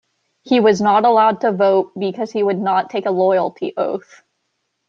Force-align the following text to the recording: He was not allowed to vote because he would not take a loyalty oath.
He 0.41 0.59
was 0.61 0.81
not 0.81 1.05
allowed 1.05 1.41
to 1.41 1.51
vote 1.51 1.91
because 1.95 2.31
he 2.31 2.41
would 2.41 2.57
not 2.57 2.89
take 2.89 3.05
a 3.05 3.11
loyalty 3.11 3.75
oath. 3.77 4.23